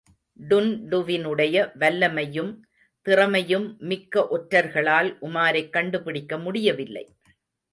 [0.49, 2.57] டுன்டுவினுடைய வல்லமையும்
[3.09, 7.15] திறமையும்மிக்க ஒற்றர்களால் உமாரைக் கண்டுபிடிக்க முடியவில்லை.